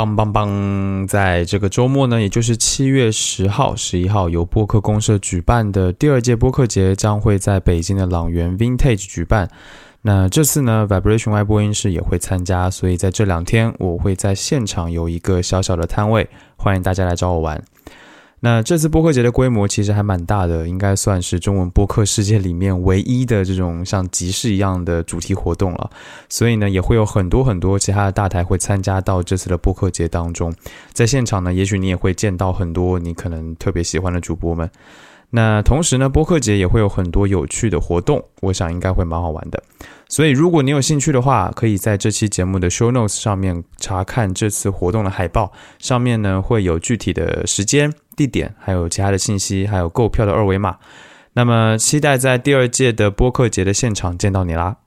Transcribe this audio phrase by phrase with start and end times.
[0.00, 1.06] 棒棒棒！
[1.06, 9.50] 在这个周末呢，也就是七月十号、十一号，由播客公社举办的第二届播客节将会在北京的朗园 Vintage 举办。
[10.00, 16.26] 那这次呢，Vibration 外播音室也会参加，所以在这两天，我会在现场有一个小小的摊位，
[16.56, 17.62] 欢迎大家来找我玩。
[18.42, 25.90] 那这次播客节的规模其实还蛮大的，应该算是中文播客世界里面唯一的这种像集市一样的主题活动了。
[26.30, 30.50] 所以呢，也会有很多很多其他的大台会参加到这次的播客节当中。
[30.94, 34.70] 在现场呢，也许你也会见到很多你可能特别喜欢的主播们。
[35.30, 39.62] 那同时呢，播客节也会有很多有趣的活动，我想应该会蛮好玩的。
[40.08, 50.76] 所以，如果你有兴趣的话，可以在这期节目的 show notes 上面查看这次活动的海报，上面呢会有具体的时间、地点，还有其他的信息，还有购票的二维码。
[51.34, 54.78] 那么，期待在第二届的播客节的现场见到你啦！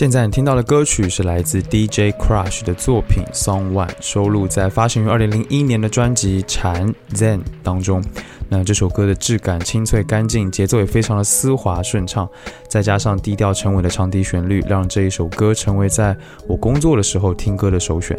[0.00, 8.02] 现在你听到的歌曲是来自 DJ Crush 的作品《Song One》，收录在发行于二零零一年的专辑《禅 Zen》当中。
[8.48, 12.26] 那这首歌的质感清脆干净，节奏也非常的丝滑顺畅，
[12.66, 16.16] 再加上低调沉稳的长笛旋律，让这一首歌成为在
[16.48, 18.16] 我工作的时候听歌的首选。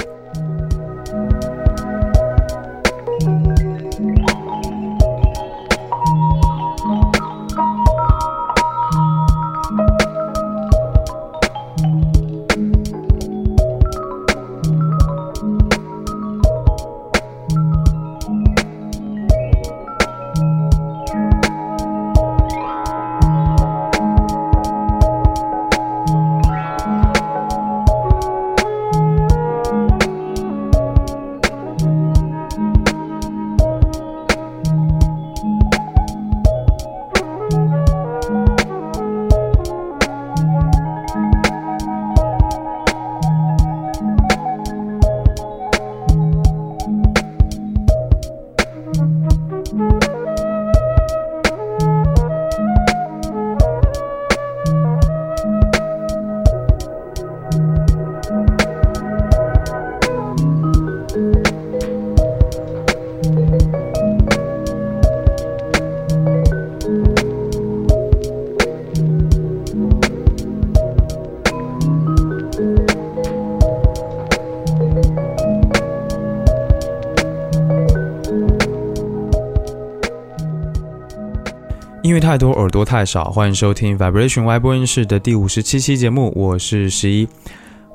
[82.32, 87.28] 太多耳朵太少，欢迎收听 Vibration 外播音室的第五十七期节目，我是十一。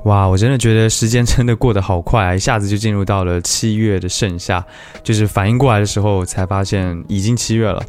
[0.05, 4.63] 哇，我真的觉得时间真的过得好快啊，一下子就进入到了七月的盛夏，
[5.03, 7.83] 就是反应过来的时候才发现已经七月了。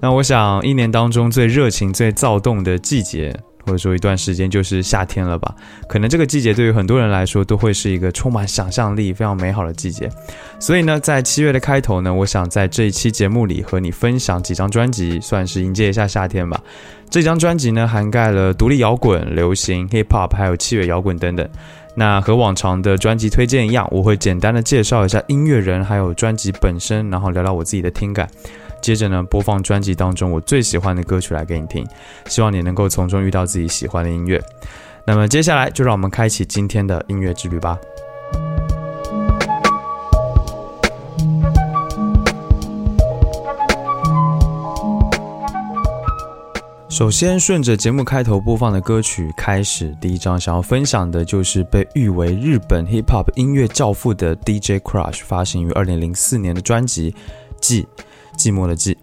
[0.00, 3.32] 那我想，一年当中最热情、最躁动的季节。
[3.64, 5.54] 或者说一段时间就是夏天了吧？
[5.88, 10.10] 可能这个季节对于很多人来说都会是一个充满想象力、非常美好的季节。
[10.60, 16.60] 所以呢，在七月的开头呢，我想在这一期节目里和你分享几张专辑，算是迎接一下夏天吧。
[17.08, 21.48] 这张专辑呢，涵盖了独立摇滚、流行、hip hop，还有器乐摇滚等等。
[21.96, 28.28] 那和往常的专辑推荐一样，我会简单的介绍一下音乐人，还有专辑本身，然后聊聊我自己的听感。
[28.84, 31.86] 接着呢，播放专辑当中我最喜欢的歌曲来给你听，
[32.26, 34.38] 希望你能够从中遇到自己喜欢的音乐。
[35.06, 37.78] 那么接下来就让我们开启今天的音乐之旅吧。
[46.90, 57.10] 首先，顺着节目开头播放的歌曲开始，第一张想要分享的就是被誉为日本 hip hop 音乐教父的 DJ Crush 发行于二零零四年的专辑
[57.62, 57.82] 《记》。
[58.36, 58.94] 寂寞的寂，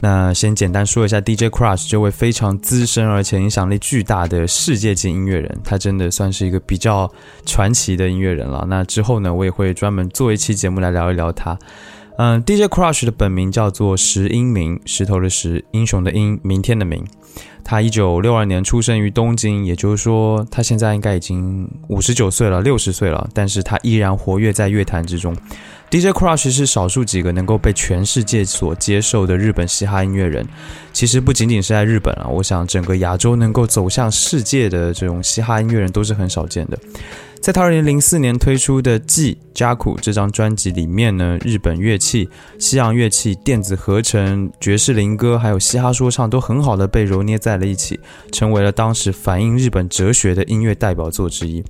[0.00, 7.10] 那先简单说一下 DJ Crush 这位非常资深而且影响力巨大的世界级音乐人，他真的算是一个比较
[7.46, 8.64] 传奇的音乐人了。
[8.68, 11.58] 那之后呢，我也会专门做一期节目来聊一聊他。
[12.20, 17.04] 嗯，DJ Crush 的本名叫做石英明，石头的石，英雄的英，明天的明。
[17.62, 25.32] 他一九六二年出生于东京，也就是说他现在应该已经五十九岁了，六十岁了，但是他依然活跃在乐坛之中。
[25.90, 30.44] DJ Crush 是少数几个能够被全世界所接受的日本嘻哈音乐人。
[30.92, 36.76] 其实不仅仅是在日本啊，我想整个亚洲能够走向世界的这种嘻哈音乐人都是很少见的。
[37.48, 42.28] 在他二零零四年推出的《记加苦》这张专辑里面呢，日本乐器、
[42.58, 47.98] 西洋乐器、电子合成、爵士灵歌，还有嘻哈说唱，都很好的被揉捏在了一起，
[48.30, 51.64] 成为了当时反映日本哲学的音乐代表作之一。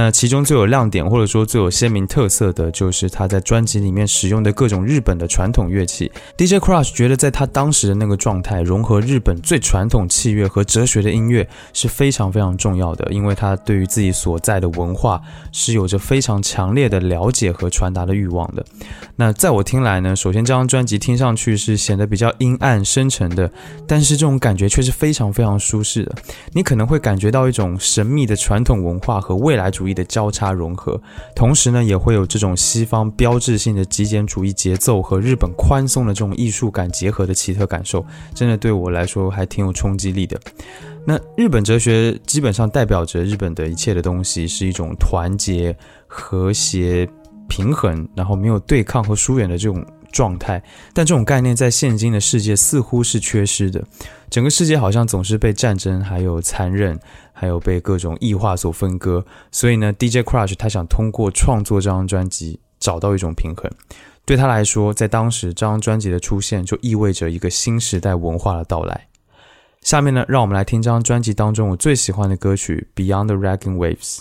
[0.00, 6.08] 那其中最有亮点，或者说最有鲜明特色的就是他在专辑里面使用的各种日本的传统乐器。
[6.36, 18.64] DJ Crush 觉得在他当时的那个状态，融合日本最传统器乐和哲学的音乐是非常非常重要的，因为他对于自己所在的文化是有着非常强烈的了解和传达的欲望的。
[19.16, 23.50] 那在我听来呢，首先这张专辑听上去是显得比较阴暗深沉的，
[23.84, 26.14] 但是这种感觉却是非常非常舒适的。
[26.52, 29.72] 你可能会感觉到一种神秘的传统文化和未来。
[29.78, 31.00] 主义的交叉融合，
[31.34, 38.04] 同时呢，也会有这种西方标志性的极简主义节奏和日本宽松的这种艺术感结合的奇特感受，
[38.34, 40.38] 真的对我来说还挺有冲击力的。
[41.04, 45.74] 那日本哲学基本上代表着日本的一切的东西，是一种团结、
[46.06, 47.08] 和谐、
[47.48, 49.84] 平衡，然后没有对抗和疏远的这种。
[50.10, 50.60] 状态，
[50.94, 53.84] 但这种概念在现今的世界似乎是缺失的。
[54.30, 56.98] 整个世界好像总是被战争、还有残忍、
[57.38, 59.24] 还有被各种异化所分割。
[59.52, 63.70] 所以呢，DJ Crush 他想通过创作这张专辑找到一种平衡。
[64.24, 69.06] 对他来说，在当时这张专辑的出现就意味着一个新时代文化的到来。
[69.80, 74.16] 下面呢，让我们来听这张专辑当中我最喜欢的歌曲《Beyond the Raging Waves》。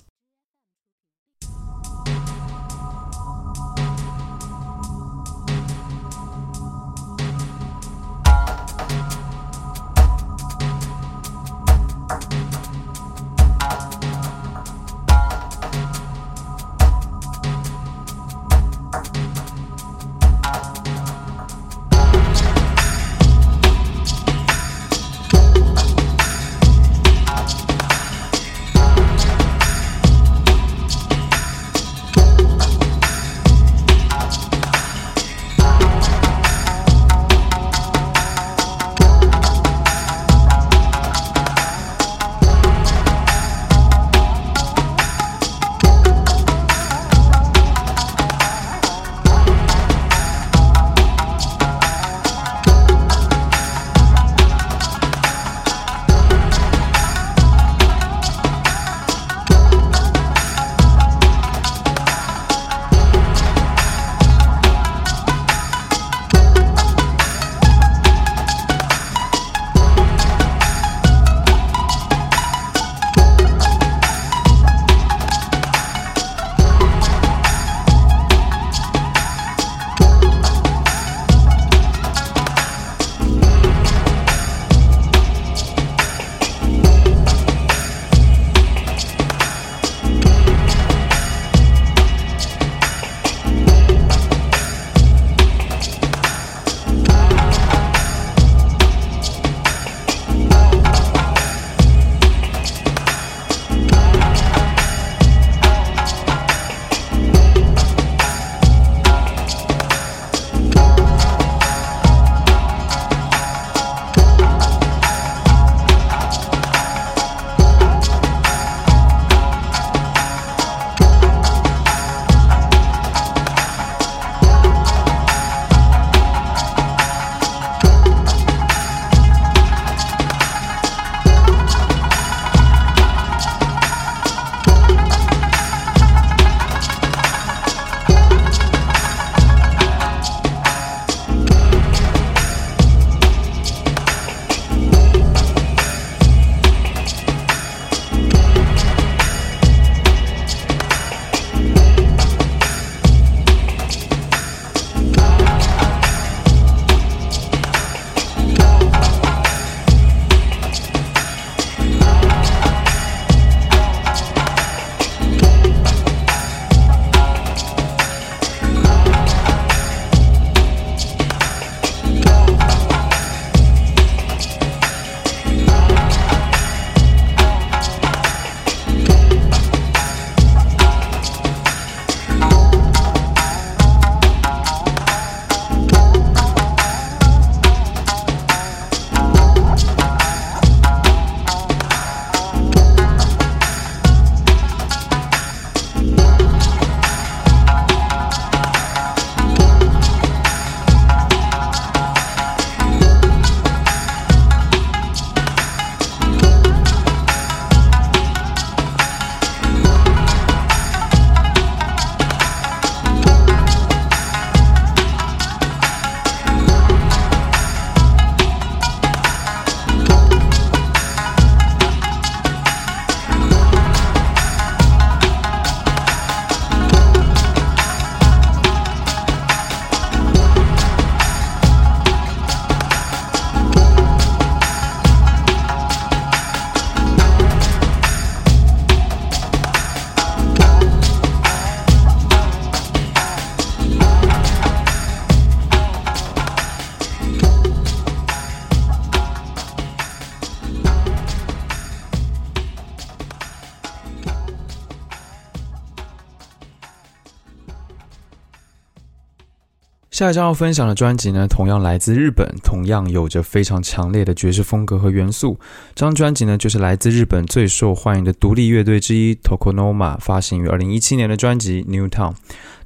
[260.18, 265.59] 下一张要分享的专辑呢，同样来自日本，同样有着非常强烈的爵士风格和元素。
[265.94, 272.31] 这张专辑呢，就是来自日本最受欢迎的独立乐队之一 Tokonoma 发行于二零一七年的专辑《New Town》。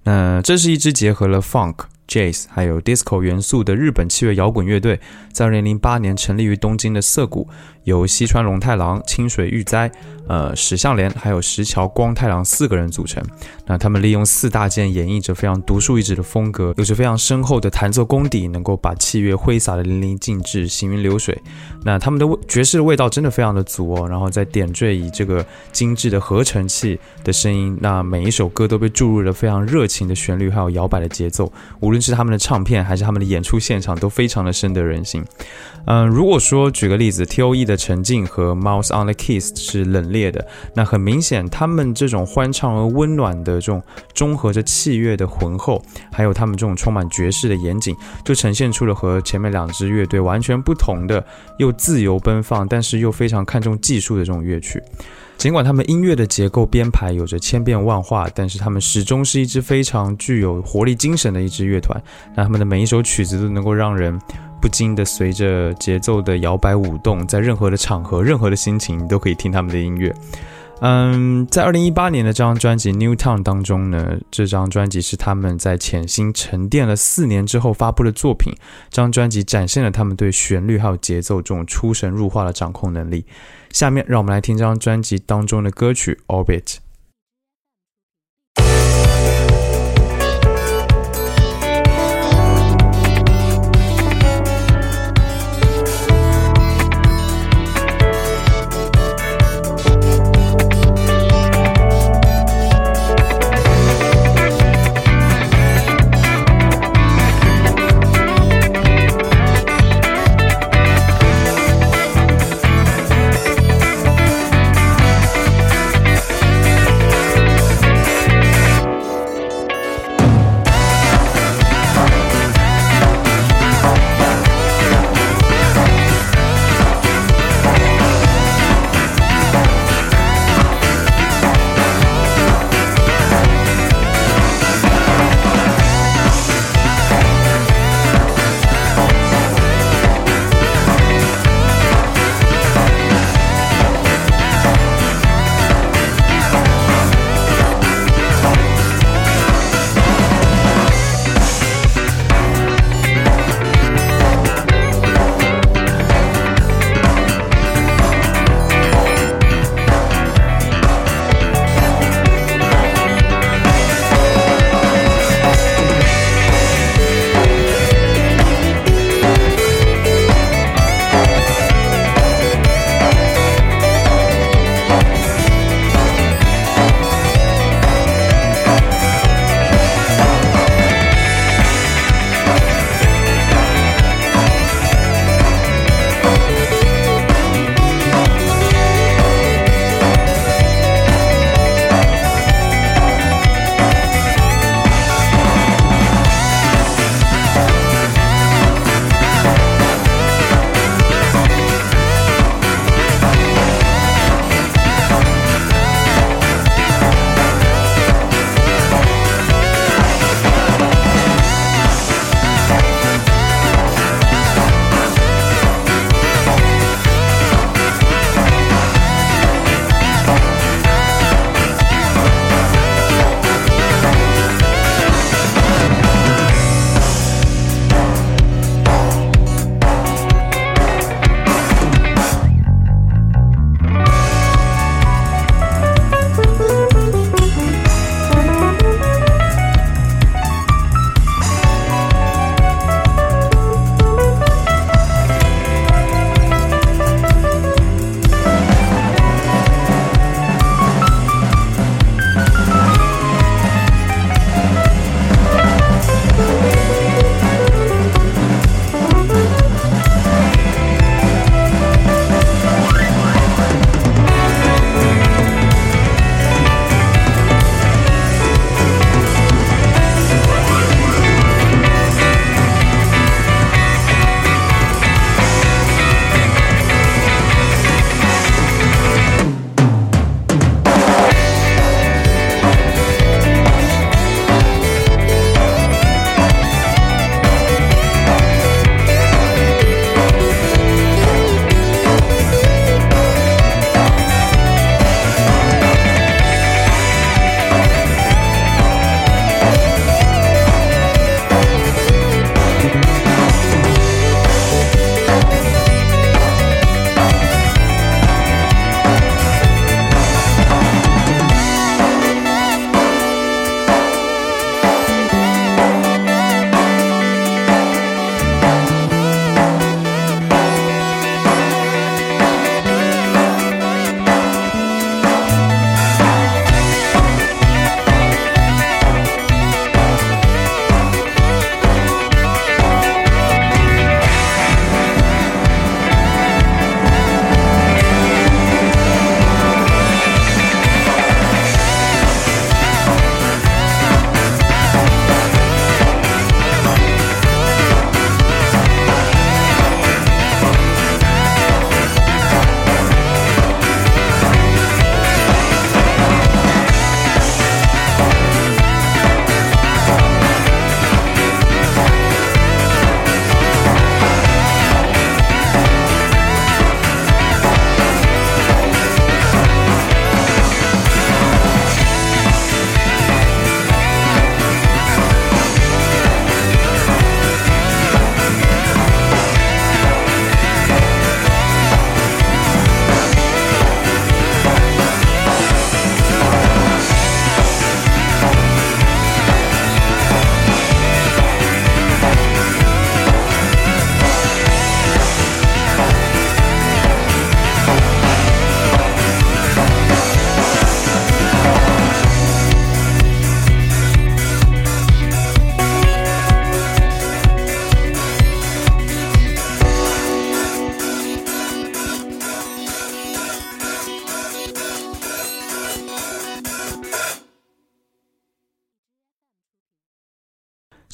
[0.03, 1.75] 那这是一支结合了 Funk。
[2.11, 4.99] Jazz 还有 Disco 元素的日本器乐摇滚乐队，
[5.31, 7.47] 在二零零八年成立于东京的涩谷，
[7.85, 9.89] 由西川龙太郎、清水玉哉、
[10.27, 13.23] 呃史相莲还有石桥光太郎四个人组成。
[13.65, 21.41] 那他们利用四大件演绎着非常独树一帜的风格，有着非常深厚的弹奏功底，能够把器乐挥洒的淋漓尽致、行云流水。
[21.85, 24.05] 那他们的爵士的味道真的非常的足哦。
[24.09, 31.49] 然后再点缀以这个精致的合成器的声音，那每一首歌都被注入了非常热情的旋律，还有摇摆的节奏，
[31.79, 32.00] 无论。
[32.01, 35.23] 是他们的唱片还是他们的演出现场都非常的深得人心。
[35.85, 43.81] 嗯，如果说举个例子，T.O.E 的沉静和 Mouse on the Keys 是冷冽的，那很明显，他们这种欢畅而温暖的这种
[44.13, 51.25] 中和着器乐的浑厚，还有他们这种充满爵士的严谨，就呈现出了和前面两支乐队完全不同的，
[51.57, 54.81] 又自由奔放，但是又非常看重技术的这种乐曲。
[55.41, 61.99] 尽管他们音乐的结构编排有着千变万化，但是他们始终是一支非常具有活力精神的一支乐团。
[62.35, 64.21] 那他们的每一首曲子都能够让人
[64.61, 70.13] 不禁的随着节奏的摇摆舞动，在任何的场合、任何的心情你都可以听他们的音乐。
[70.83, 78.51] 嗯，在二零一八年的这张专辑《New Town》当中呢，这张专辑是他们在潜心沉淀了四年之后发布的作品。
[78.89, 83.23] 这张专辑展现了他们对旋律还有节奏这种出神入化的掌控能力。
[83.69, 86.63] 下面让我们来听这张专辑当中的歌曲《Orbit》。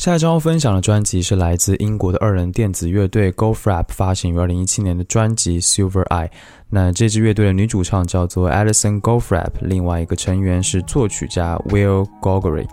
[0.07, 6.29] 下一张要分享的专辑是来自英国的二人电子乐队 GoFrap 发行于二零一七年的专辑 Silver Eye。
[6.69, 12.65] 那这支乐队的女主唱叫做 Alison GoFrap，另外一个成员是作曲家 Will Gregory。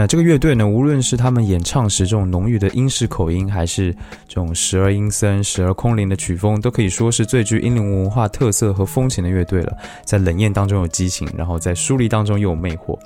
[0.00, 3.92] 那这个乐队呢，无论是他们演唱时这种浓郁的英式口音，还是
[4.28, 9.76] 这种时而阴森、时而空灵的曲风，都可以说是最具英伦文化特色和风情的乐队了。
[10.04, 12.96] 在冷艳当中有激情，然后在疏离当中又有魅惑。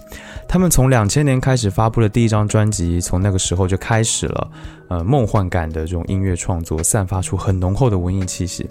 [0.46, 4.50] 他们从两千年开始发布的第一张专辑，从那个时候就开始了，
[4.88, 8.68] 呃，梦幻感的这种音乐创作，散发出很浓厚的文艺气息。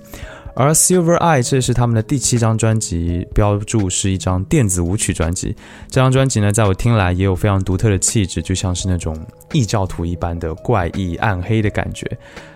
[0.54, 5.56] 而 Silver Eye 这是他们的第七张专辑，标注是一张电子舞曲专辑。
[5.90, 9.18] 这张专辑呢，在我听来也有非常独特的气质，就像是那种
[9.54, 12.06] 异教徒一般的怪异暗黑的感觉。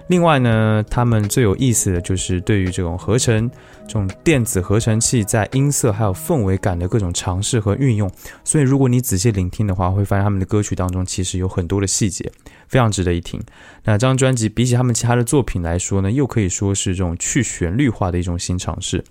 [0.07, 3.49] 另外呢，他们最有意思的就是对于这种合成、
[3.87, 8.11] 这种电子合成器在音色还有氛围感的各种尝试和运用。
[8.43, 12.31] 所以，如果你仔细聆听的话，会发现他们的歌曲当中其实有很多的细节，
[12.67, 13.41] 非常值得一听。
[13.83, 19.03] 那这张专辑比起他们其他的作品来说呢，又可以说是这种去旋律化的一种新尝试。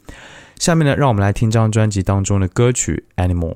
[0.58, 3.54] 下面呢，让我们来听这张专辑当中的歌曲《Anymore》。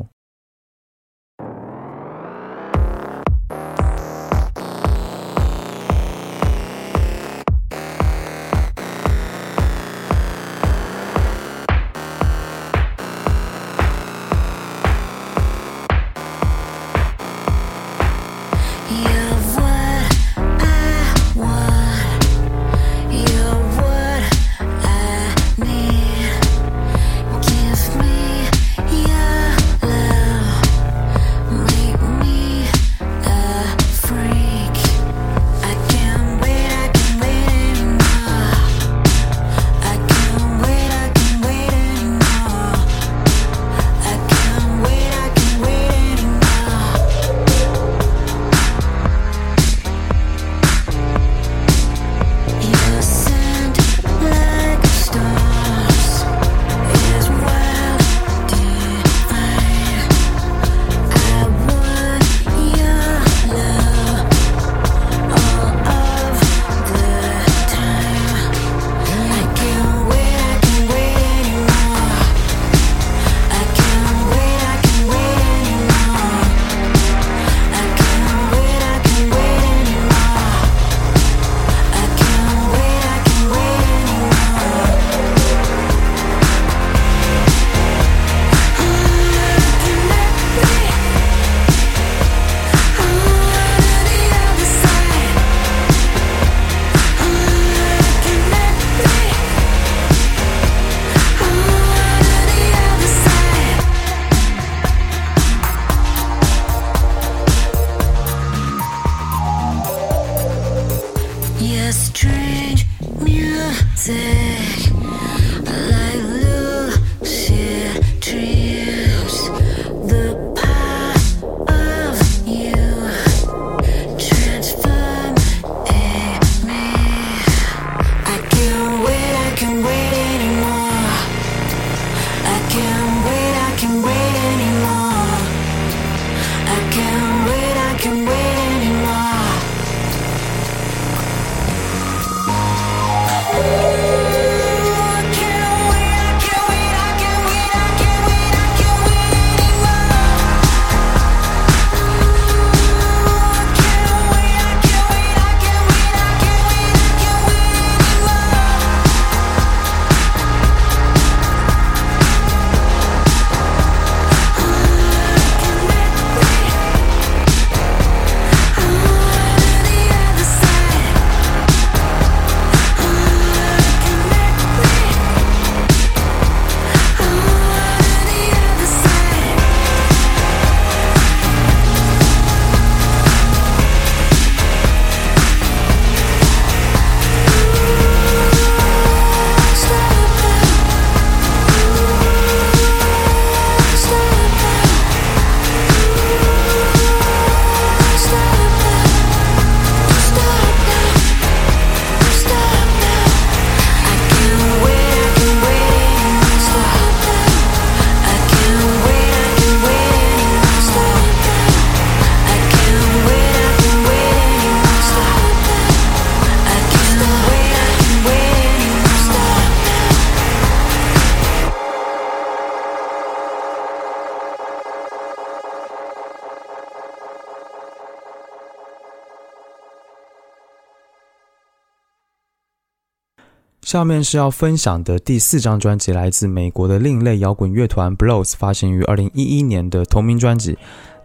[233.89, 240.77] 下面是要分享的第四张专辑，来自美国的另类摇滚乐团 Blows，发行于二零一一年的同名专辑。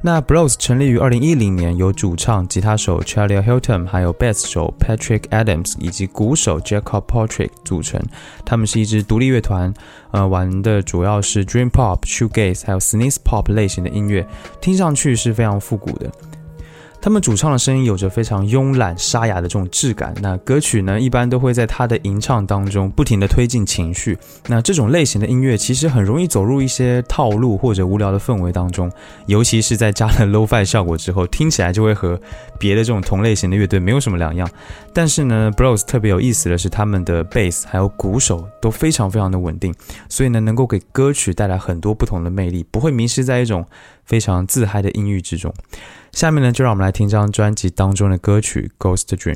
[0.01, 8.01] 那 Blows 成立于二零一零年，由主唱、吉他手 Charlie Hilton，还有贝斯手 Patrick Adams 以及鼓手 Jacob Patrick 组成。
[8.45, 9.73] 他们是一支独立乐团，
[10.11, 14.25] 呃，玩的主要是 Dream Pop、Shoegaze 还有 s n e z e Pop 类型的音乐，
[14.61, 16.09] 听上去是非常复古的。
[17.03, 20.13] 他们主唱的声音有着非常慵懒沙哑的这种质感。
[20.21, 24.17] 那歌曲呢，一般都会在他的吟唱当中不停的推进情绪。
[24.47, 28.89] 那这种类型的音乐其实很容易走入一些套路或者无聊的氛围当中，
[29.25, 32.17] 尤其是在加了 low-fi 效果之后，听起来就会和
[32.57, 34.49] 别的这种同类型的乐队没有什么两样。
[34.93, 39.75] 但是呢，Bros 特别有意思的是，他们的 bass 还有鼓手都非常非常的稳定，
[40.07, 43.65] 所以呢，能够给歌曲带来很多不同的魅力，不会迷失在一种
[44.05, 45.53] 非常自嗨的音域之中。
[46.13, 49.33] 下面呢，就让我们来听这张专辑当中的歌曲《Ghost Dream》。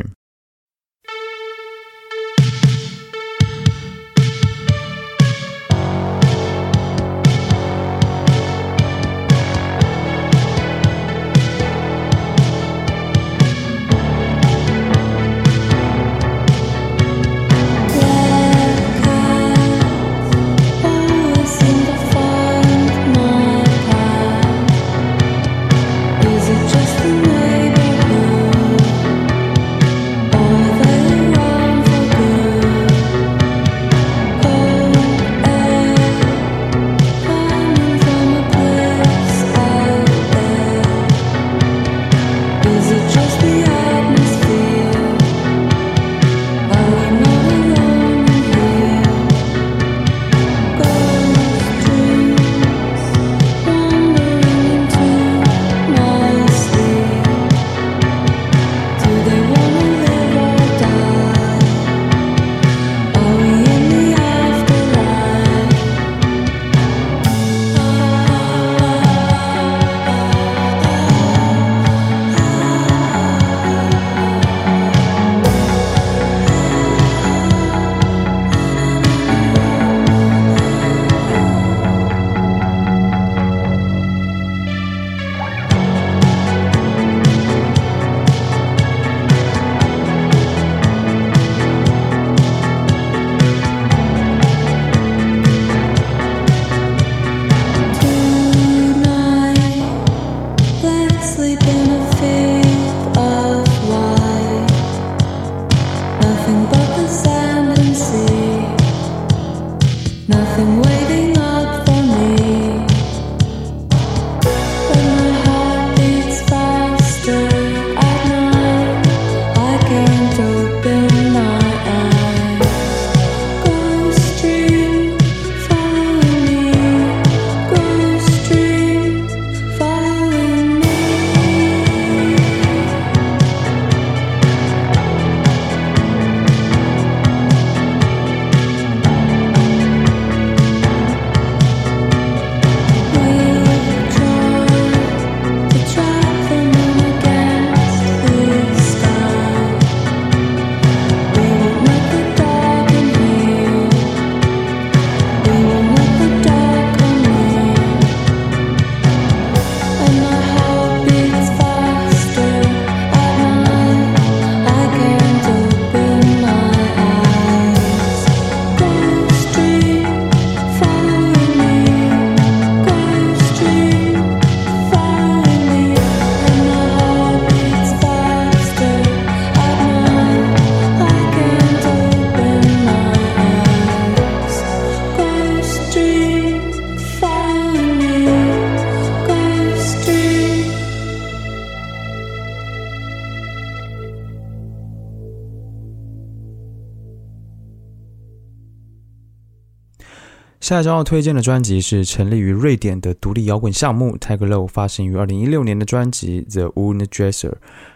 [200.68, 207.54] 下一张要推荐的专辑是成立于瑞典的独立摇滚项目 Tiger Low 发行于二零一六年的专辑 The Wound Dresser。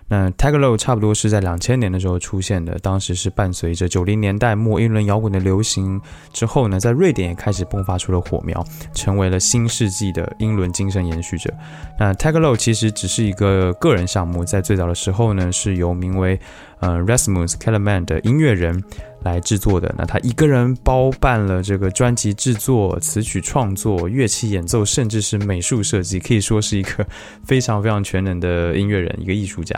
[0.08, 6.00] 那 Tiger Low 差不多是在两千年的时候出现的，当时是伴随着九零年代末英伦摇滚的流行
[6.32, 11.54] 之后呢，在瑞典也开始迸发出了火苗，成为了新世纪的英伦精神延续者。
[12.00, 16.40] 那 Tiger Low 其实只是一个个人项目，在最早的时候呢，是由名为
[16.80, 18.82] 呃 Rasmus k e l l e m a n 的音乐人。
[19.24, 27.06] 来制作的，那他一个人包办了这个专辑制作、词曲创作、乐器演奏，甚至是美术设计，可以说是一个
[27.44, 29.76] 非常非常全能的音乐人，一个艺术家。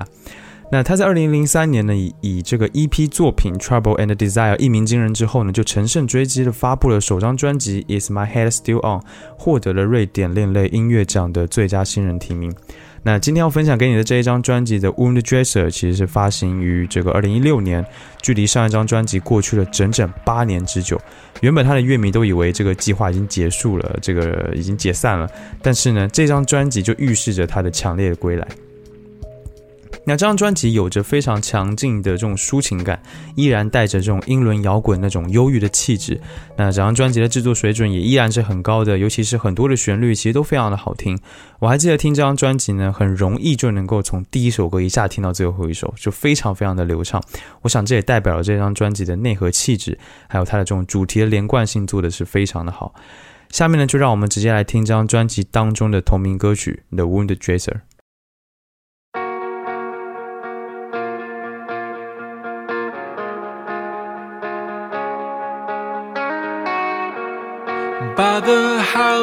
[0.71, 8.99] 那他在二零零三年呢，以以这个 EP 作品《Trouble and Desire》一鸣惊人之后呢，就乘胜追击的发布了首张专辑《Is My Head Still On》，
[9.37, 12.51] 获得了瑞典另类音乐奖的最佳新人提名。
[13.05, 17.85] 那今天要分享给你的这一张专辑的《Wound Dresser》，其实是发行于这个二零一六年，
[18.21, 20.97] 距离上一张专辑过去了整整八年之久。
[21.41, 25.29] 原本他的乐迷都以为这个计划已经结束了，这个已经解散了，
[25.61, 28.47] 但是呢，这张专辑就预示着他的强烈的归来。
[30.05, 33.01] 那这张专辑有着非常强劲的这种抒情感，
[33.35, 36.19] 依然带着这种英伦摇滚那种忧郁的气质。
[36.57, 41.17] 那整张专辑的制作水准也依然是很高的，尤其是很多的旋律其实都非常的好听。
[41.59, 47.23] 我还记得听这张专辑呢，很容易就能够从第一首歌一下听到最后一首，就非常非常的流畅。
[47.61, 52.93] 我想这也代表了这张专辑的内核气质，还有它的这种主题的连贯性做的是非常的好。
[53.49, 57.71] 下面呢，就让我们直接来听这张专辑当中的同名歌曲《The Wound Dresser》。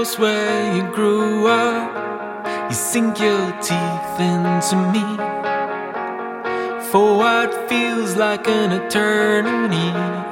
[0.01, 5.05] House where you grew up, you sink your teeth into me
[6.91, 10.30] for what feels like an eternity.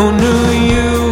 [0.00, 1.09] Who knew you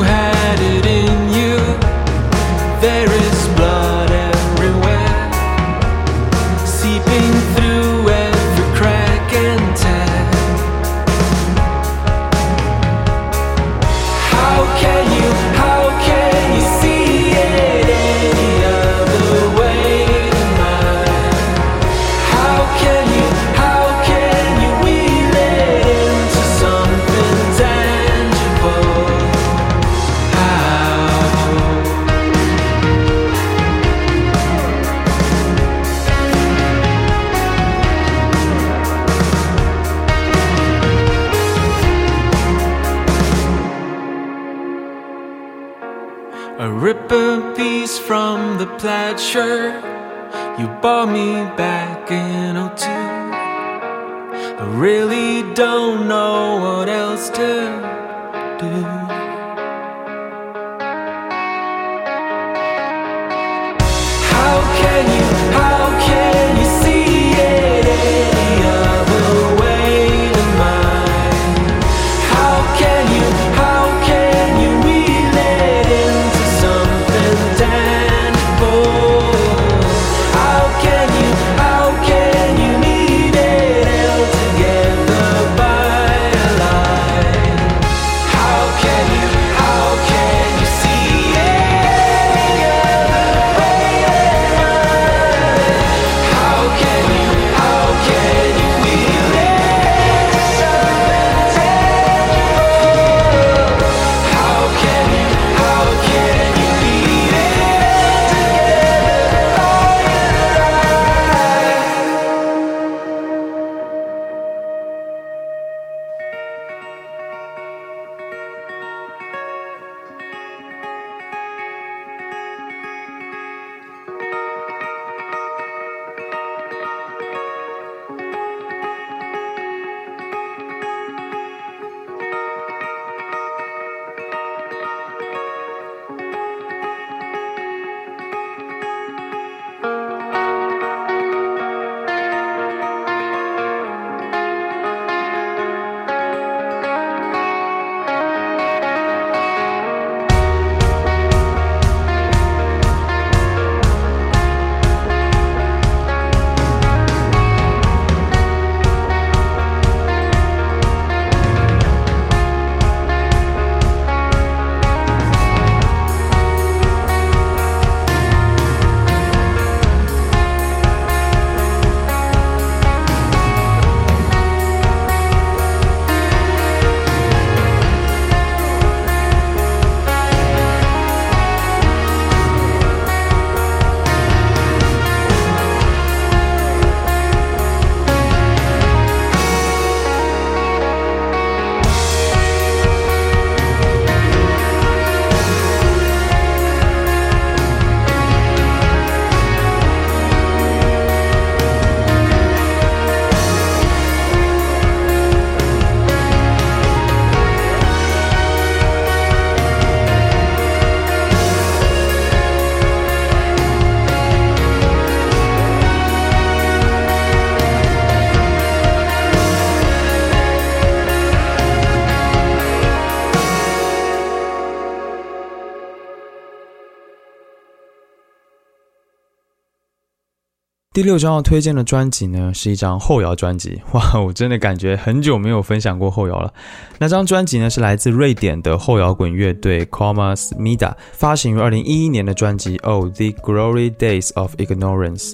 [230.98, 233.80] 第六张要推荐的专辑呢，是一张后摇专辑。
[233.94, 236.52] 哇，我真的感觉很久没有分享过后摇了。
[236.98, 245.30] 那张专辑呢，是来自瑞典的后摇滚乐队 Comas Mida 发行于二零一一年的专辑《Oh the Glory Days of Ignorance》。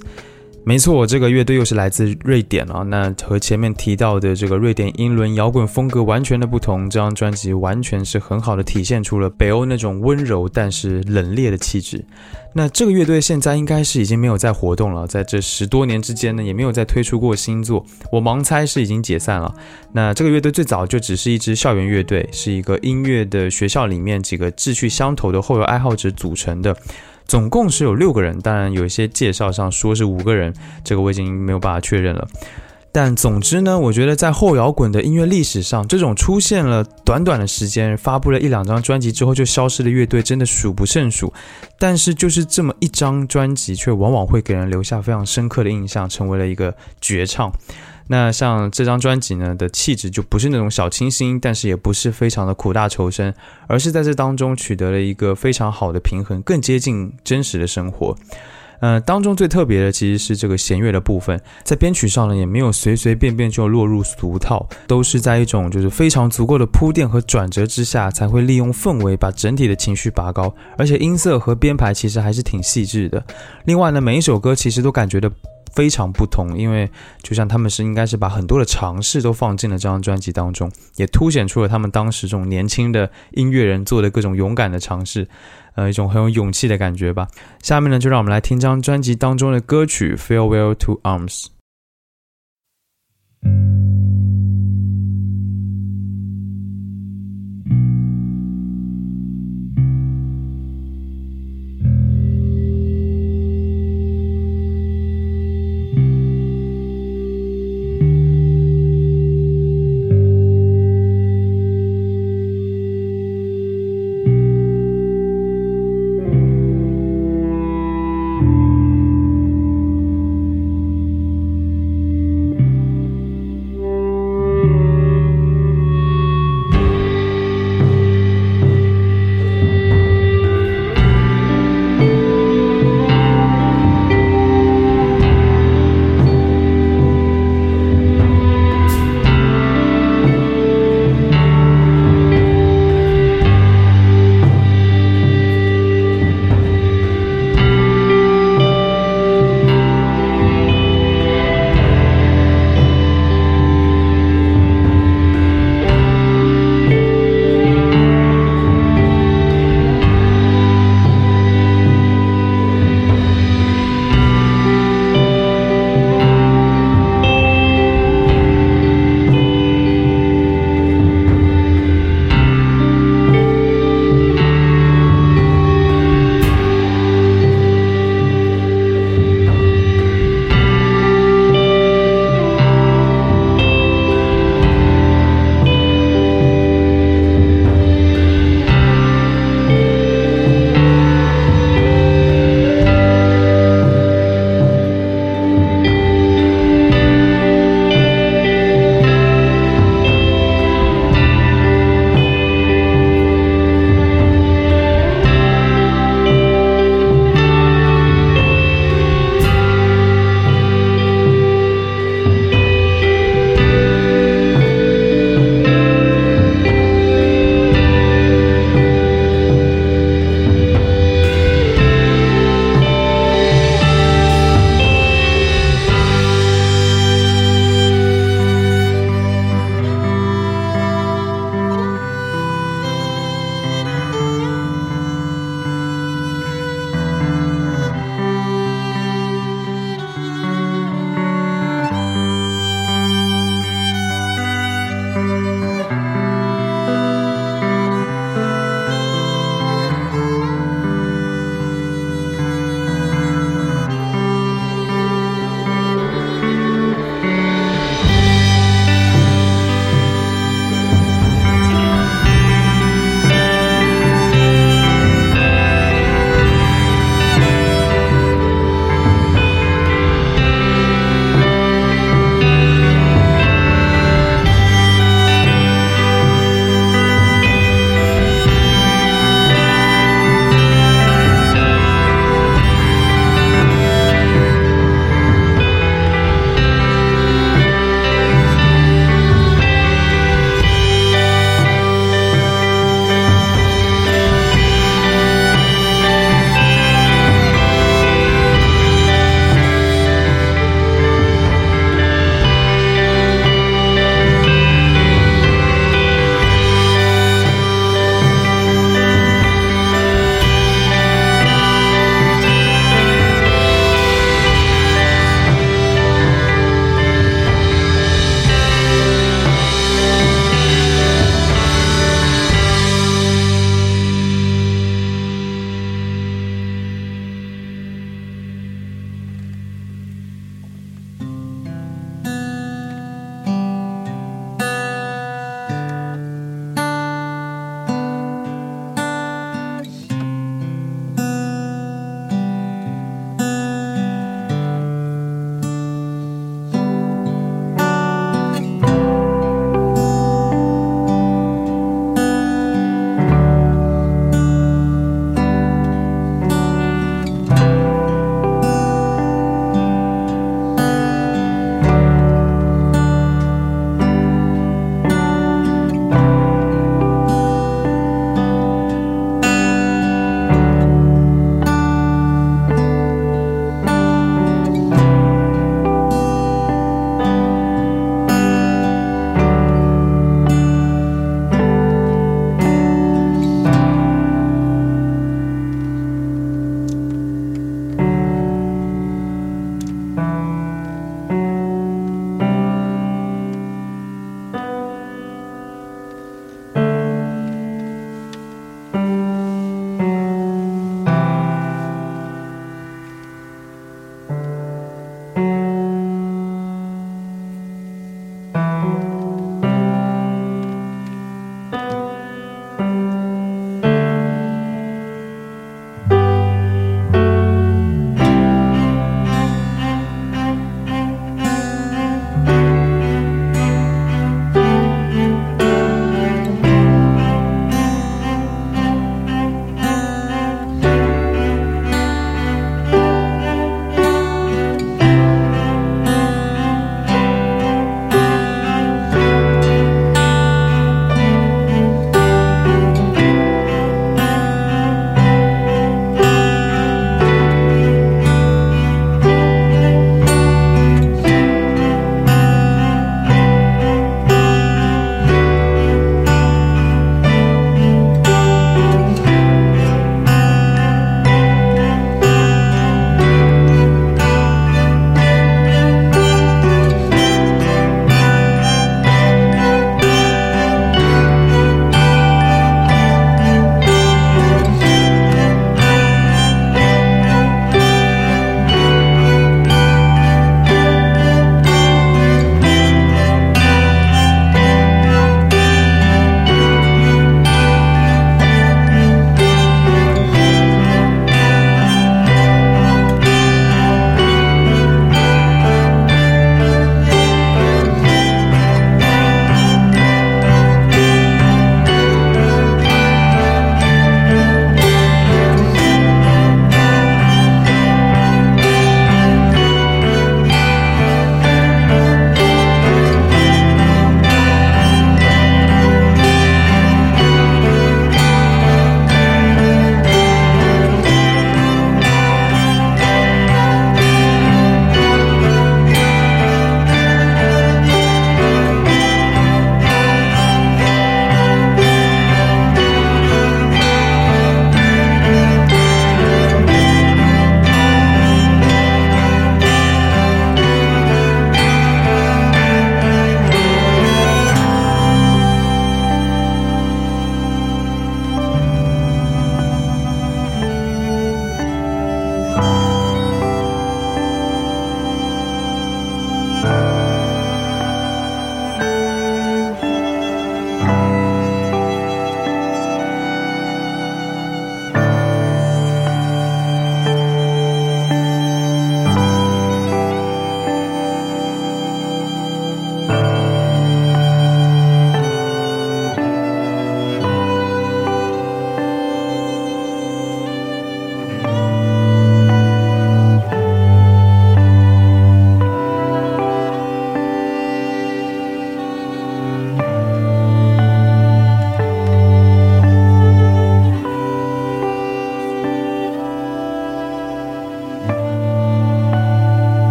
[0.66, 2.82] 没错，这个乐队又是来自瑞典啊。
[2.84, 12.02] 那和前面提到的这个瑞典英伦摇滚风格完全的不同，这张专辑完全是很好的体现出了北欧那种温柔但是冷冽的气质。
[12.54, 17.84] 那这个乐队现在应该是已经没有在活动了，在这十多年之间呢，也没有再推出过新作。
[18.10, 19.54] 我盲猜是已经解散了。
[19.92, 26.74] 那这个乐队最早就只是一支校园乐队，是一个音乐的学校里面几个志趣相投的后摇爱好者组成的。
[27.26, 30.52] 总共是有六个人，当然有一些介绍上说是五个人，
[30.84, 32.26] 这个我已经没有办法确认了。
[32.92, 41.32] 但总之呢，我觉得在后摇滚的音乐历史上，这种出现了短短的时间，发布了一两张专辑之后就消失的乐队，真的数不胜数。
[41.76, 47.50] 但是就是这么一张专辑，却往往会给人留下非常深刻的印象，成为了一个绝唱。
[48.06, 53.34] 那像这张专辑呢的气质就不是那种小清新，但是也不是非常的苦大仇深，
[53.66, 58.14] 而是在这当中取得了一个非常好的平衡，更接近真实的生活。
[58.80, 73.24] 呃，当中最特别的其实是这个弦乐的部分，在编曲上呢也没有随随便便就落入俗套，都是在一种就是非常足够的铺垫和转折之下，才会利用氛围把整体的情绪拔高，而且音色和编排其实还是挺细致的。
[73.64, 75.32] 另外呢，每一首歌其实都感觉的。
[75.74, 76.90] 非常不同，因为
[77.22, 85.28] 就像他们是应该是把很多的尝试都放进了这张专辑当中，也凸显出了他们当时这种年轻的音乐人做的各种勇敢的尝试，
[85.74, 87.28] 呃，一种很有勇气的感觉吧。
[87.62, 91.46] 下面呢，就让我们来听这张专辑当中的歌曲《Farewell to Arms》。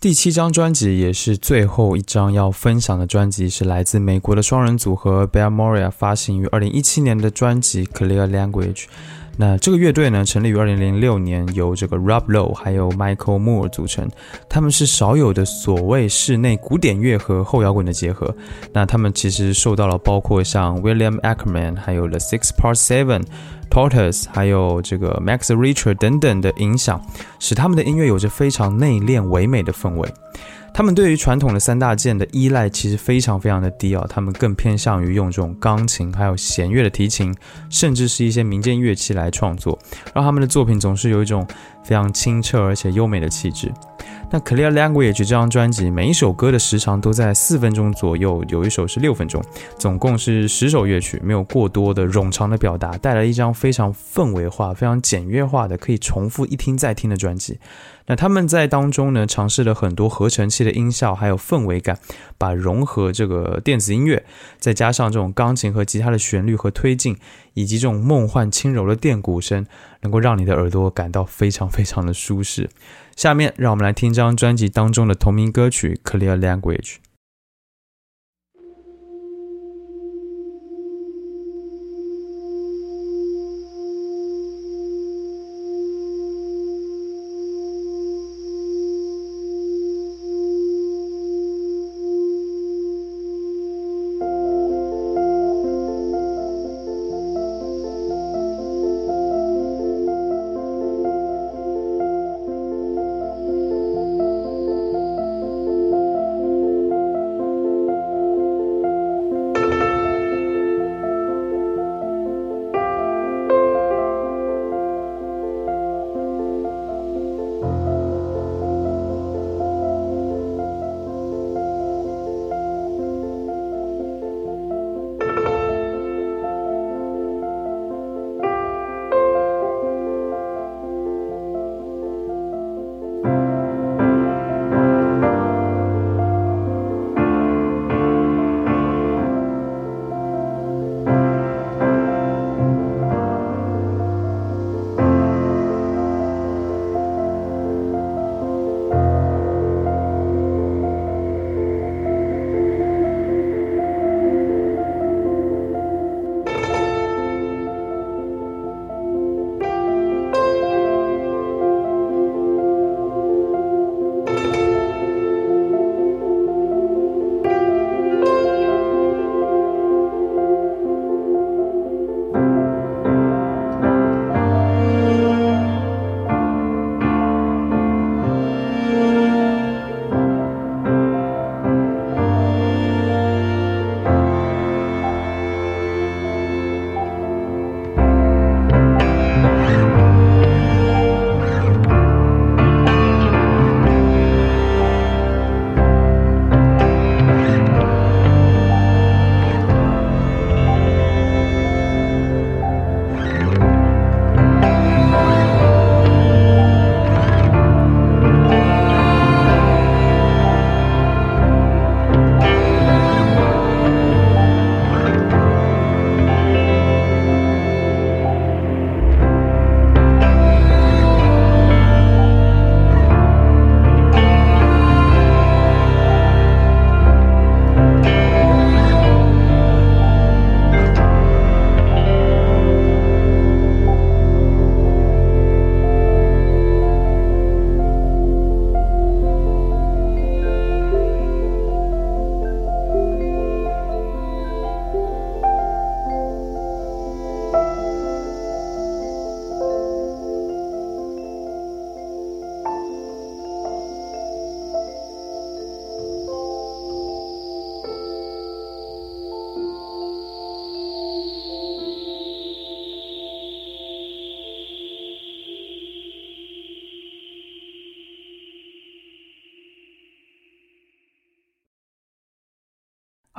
[0.00, 8.86] 第七张专辑也是最后一张要分享的专辑，是来自美国的双人组合 Bear Moria 发行于二零一七年的专辑 Clear Language。
[9.36, 14.08] 那这个乐队呢，成立于二零零六年，由这个 Rob Lowe 还有 Michael Moore 组成。
[14.48, 18.34] 他们是少有的所谓室内古典乐和后摇滚的结合。
[18.72, 23.24] 那他们其实受到了包括像 William Ackerman 还有 The Six Part Seven。
[23.70, 27.00] Tortoise，还有这个 Max Richter 等等的影响，
[27.38, 30.12] 使他们的音乐有着非常内敛唯美的氛围。
[30.72, 37.34] 他们对于传统的三大件的依赖其实非常非常的低啊，他们更偏向于用这种钢琴、还有弦乐的提琴，
[37.68, 39.78] 甚至是一些民间乐器来创作，
[40.14, 41.46] 让他们的作品总是有一种
[41.84, 43.70] 非常清澈而且优美的气质。
[44.32, 49.42] 那 Clear Language 这张专辑，每一首歌的时长都在四分钟左右，有一首是六分钟，
[49.76, 57.58] 总共是十首乐曲，没有过多的冗长的表达，带来一张非常氛围化、非常简约化的，可以重复一听再听的专辑。
[58.10, 61.96] 那他们在当中呢，尝试了很多合成器的音效，还有氛围感，
[62.36, 64.24] 把融合这个电子音乐，
[64.58, 67.16] 再加上这种钢琴和吉他的旋律和推进，
[67.54, 69.64] 以及这种梦幻轻柔的电鼓声，
[70.00, 72.68] 能够让你的耳朵感到非常非常的舒适。
[73.14, 76.94] 下面让我们来听这张专辑当中的同名歌曲《Clear Language》。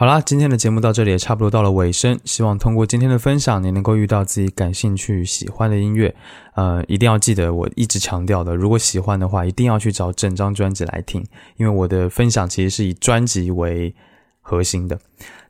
[0.01, 2.19] 好啦，今天的节目到这里也差不多到了尾声。
[2.25, 6.15] 希望通过今天的分享，你能够遇到自己感兴趣、喜欢的音乐。
[6.55, 11.23] 呃，一定要记得我一直强调的，如果喜欢的话，一定要去找整张专辑来听，
[11.57, 13.93] 因为我的分享其实是以专辑为
[14.41, 14.99] 核心的。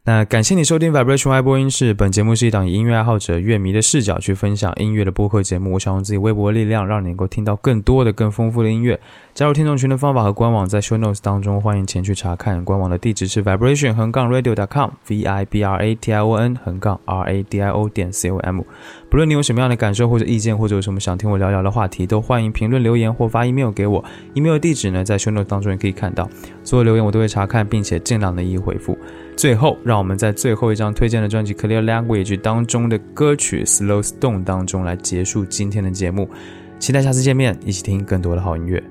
[0.04, 5.74] 那感谢你收听 Vibration Y 播音室，本节目是一档以音乐爱好者、乐迷的视角去分享音乐的播客节目。
[5.74, 9.00] 我想用自己微薄的力量，让你能够听到更多的、更丰富的音乐。
[9.36, 12.66] 加入听众群的方法和官网在 Show Notes 当中，欢迎前去查看。
[12.66, 17.62] 官网的地址是 Vibration 横杠 Radio.com，V I B R A T I O N 横杠 R A D
[17.62, 18.62] I O 点 C O M。
[19.08, 24.04] 不论你有什么样的感受或者意见，或者有什么想听我聊聊的话题，都欢迎评论留言或发 email 给我。
[24.34, 26.28] email 地址呢，在 Show Notes 当中也可以看到。
[26.64, 28.98] 所有留言我都会查看，并且尽量的一一回复。
[29.42, 36.30] 最后，让我们在最后一张推荐的专辑《Clear Language》当中的歌曲《Slow Stone》当中来结束今天的节目。
[36.78, 38.84] 期待下次见面，一起听更多的好音乐。